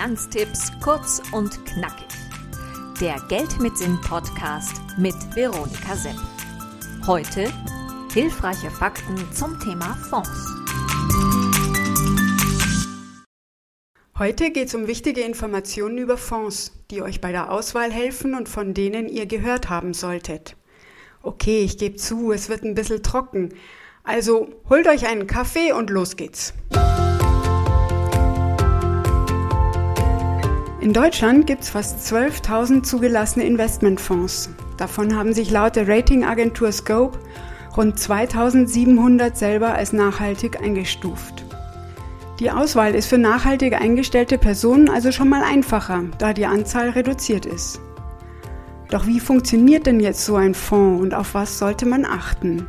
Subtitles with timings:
[0.00, 2.06] Finanztipps kurz und knackig.
[3.02, 6.16] Der Geld mit Sinn Podcast mit Veronika Sepp.
[7.06, 7.52] Heute
[8.10, 10.30] hilfreiche Fakten zum Thema Fonds.
[14.18, 18.48] Heute geht es um wichtige Informationen über Fonds, die euch bei der Auswahl helfen und
[18.48, 20.56] von denen ihr gehört haben solltet.
[21.22, 23.50] Okay, ich gebe zu, es wird ein bisschen trocken.
[24.02, 26.54] Also holt euch einen Kaffee und los geht's.
[30.80, 34.48] In Deutschland gibt es fast 12.000 zugelassene Investmentfonds.
[34.78, 37.18] Davon haben sich laut der Ratingagentur Scope
[37.76, 41.44] rund 2.700 selber als nachhaltig eingestuft.
[42.38, 47.44] Die Auswahl ist für nachhaltig eingestellte Personen also schon mal einfacher, da die Anzahl reduziert
[47.44, 47.78] ist.
[48.88, 52.66] Doch wie funktioniert denn jetzt so ein Fonds und auf was sollte man achten?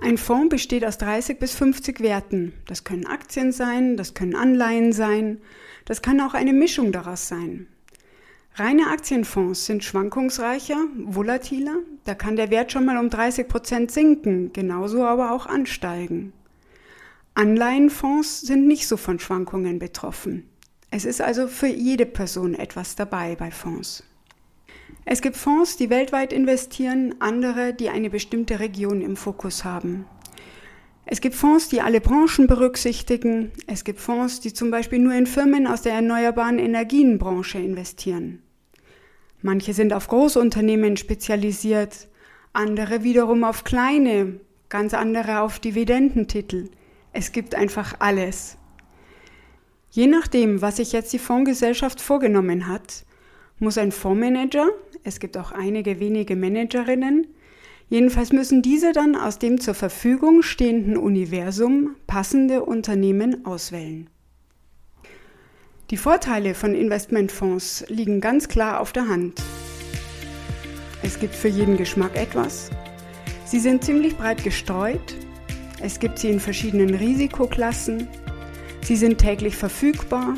[0.00, 2.52] Ein Fonds besteht aus 30 bis 50 Werten.
[2.66, 5.40] Das können Aktien sein, das können Anleihen sein,
[5.84, 7.66] das kann auch eine Mischung daraus sein.
[8.54, 14.52] Reine Aktienfonds sind schwankungsreicher, volatiler, da kann der Wert schon mal um 30 Prozent sinken,
[14.52, 16.32] genauso aber auch ansteigen.
[17.34, 20.48] Anleihenfonds sind nicht so von Schwankungen betroffen.
[20.90, 24.02] Es ist also für jede Person etwas dabei bei Fonds.
[25.10, 30.04] Es gibt Fonds, die weltweit investieren, andere, die eine bestimmte Region im Fokus haben.
[31.06, 33.50] Es gibt Fonds, die alle Branchen berücksichtigen.
[33.66, 38.42] Es gibt Fonds, die zum Beispiel nur in Firmen aus der erneuerbaren Energienbranche investieren.
[39.40, 42.08] Manche sind auf Großunternehmen spezialisiert,
[42.52, 46.68] andere wiederum auf kleine, ganz andere auf Dividendentitel.
[47.14, 48.58] Es gibt einfach alles.
[49.90, 53.06] Je nachdem, was sich jetzt die Fondsgesellschaft vorgenommen hat,
[53.60, 54.68] muss ein Fondsmanager,
[55.04, 57.26] es gibt auch einige wenige Managerinnen,
[57.88, 64.08] jedenfalls müssen diese dann aus dem zur Verfügung stehenden Universum passende Unternehmen auswählen.
[65.90, 69.42] Die Vorteile von Investmentfonds liegen ganz klar auf der Hand.
[71.02, 72.70] Es gibt für jeden Geschmack etwas.
[73.46, 75.16] Sie sind ziemlich breit gestreut.
[75.80, 78.08] Es gibt sie in verschiedenen Risikoklassen.
[78.82, 80.34] Sie sind täglich verfügbar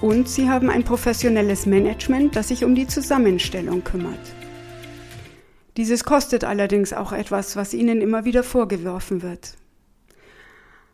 [0.00, 4.34] und sie haben ein professionelles Management, das sich um die Zusammenstellung kümmert.
[5.76, 9.56] Dieses kostet allerdings auch etwas, was ihnen immer wieder vorgeworfen wird.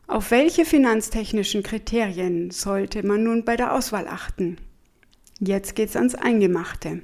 [0.07, 4.57] Auf welche finanztechnischen Kriterien sollte man nun bei der Auswahl achten?
[5.39, 7.03] Jetzt geht's ans Eingemachte.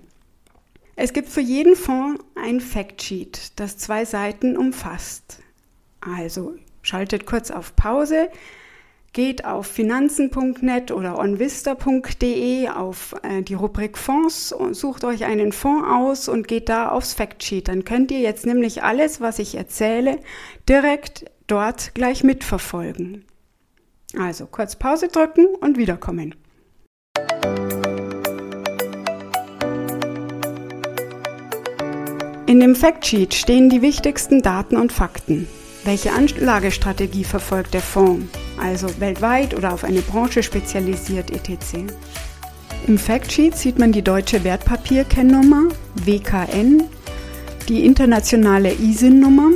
[0.97, 5.41] Es gibt für jeden Fonds ein Factsheet, das zwei Seiten umfasst.
[6.01, 8.29] Also schaltet kurz auf Pause,
[9.13, 15.89] Geht auf finanzen.net oder onvista.de auf äh, die Rubrik Fonds und sucht euch einen Fonds
[15.89, 17.69] aus und geht da aufs Factsheet.
[17.69, 20.19] Dann könnt ihr jetzt nämlich alles, was ich erzähle,
[20.69, 23.25] direkt dort gleich mitverfolgen.
[24.19, 26.35] Also kurz Pause drücken und wiederkommen.
[32.47, 35.49] In dem Factsheet stehen die wichtigsten Daten und Fakten.
[35.85, 38.29] Welche Anlagestrategie verfolgt der Fonds?
[38.59, 41.93] Also weltweit oder auf eine Branche spezialisiert etc.
[42.87, 45.71] Im Factsheet sieht man die deutsche Wertpapierkennnummer
[46.05, 46.85] WKN,
[47.69, 49.51] die internationale ISIN-Nummer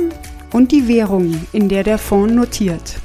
[0.51, 2.99] und die Währung, in der der Fonds notiert.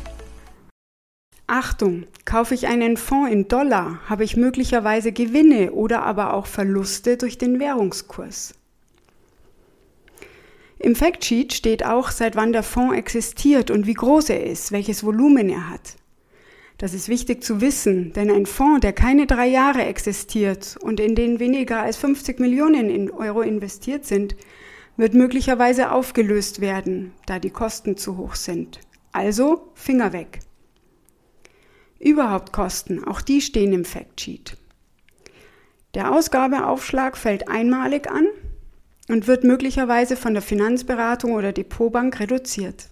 [1.47, 7.17] Achtung, kaufe ich einen Fonds in Dollar, habe ich möglicherweise Gewinne oder aber auch Verluste
[7.17, 8.55] durch den Währungskurs.
[10.87, 15.03] Im Factsheet steht auch, seit wann der Fonds existiert und wie groß er ist, welches
[15.03, 15.97] Volumen er hat.
[16.79, 21.17] Das ist wichtig zu wissen, denn ein Fonds, der keine drei Jahre existiert und in
[21.17, 24.37] den weniger als 50 Millionen Euro investiert sind,
[24.97, 28.79] wird möglicherweise aufgelöst werden, da die Kosten zu hoch sind.
[29.11, 30.39] Also Finger weg.
[31.99, 34.57] Überhaupt Kosten, auch die stehen im Factsheet.
[35.95, 38.29] Der Ausgabeaufschlag fällt einmalig an
[39.09, 42.89] und wird möglicherweise von der Finanzberatung oder Depotbank reduziert.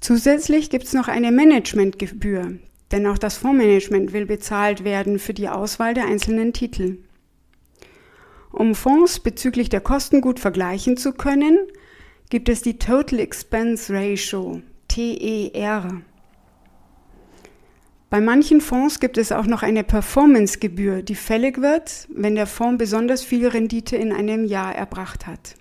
[0.00, 2.58] Zusätzlich gibt es noch eine Managementgebühr,
[2.90, 6.98] denn auch das Fondsmanagement will bezahlt werden für die Auswahl der einzelnen Titel.
[8.50, 11.58] Um Fonds bezüglich der Kosten gut vergleichen zu können,
[12.30, 16.02] gibt es die Total Expense Ratio, TER.
[18.10, 22.78] Bei manchen Fonds gibt es auch noch eine Performancegebühr, die fällig wird, wenn der Fonds
[22.78, 25.54] besonders viel Rendite in einem Jahr erbracht hat.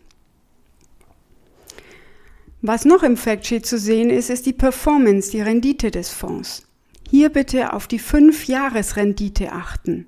[2.63, 6.67] Was noch im Factsheet zu sehen ist, ist die Performance, die Rendite des Fonds.
[7.07, 10.07] Hier bitte auf die 5-Jahres-Rendite achten.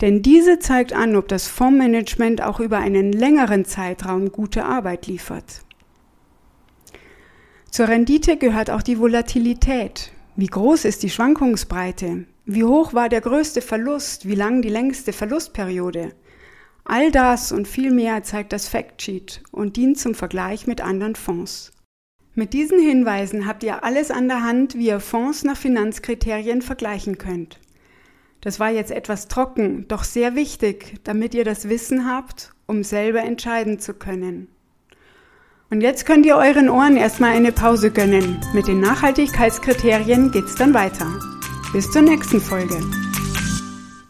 [0.00, 5.62] Denn diese zeigt an, ob das Fondsmanagement auch über einen längeren Zeitraum gute Arbeit liefert.
[7.70, 10.12] Zur Rendite gehört auch die Volatilität.
[10.38, 12.26] Wie groß ist die Schwankungsbreite?
[12.44, 14.28] Wie hoch war der größte Verlust?
[14.28, 16.10] Wie lang die längste Verlustperiode?
[16.84, 21.72] All das und viel mehr zeigt das Factsheet und dient zum Vergleich mit anderen Fonds.
[22.34, 27.16] Mit diesen Hinweisen habt ihr alles an der Hand, wie ihr Fonds nach Finanzkriterien vergleichen
[27.16, 27.58] könnt.
[28.42, 33.22] Das war jetzt etwas trocken, doch sehr wichtig, damit ihr das Wissen habt, um selber
[33.22, 34.48] entscheiden zu können.
[35.68, 38.40] Und jetzt könnt ihr euren Ohren erstmal eine Pause gönnen.
[38.54, 41.06] Mit den Nachhaltigkeitskriterien geht's dann weiter.
[41.72, 42.78] Bis zur nächsten Folge.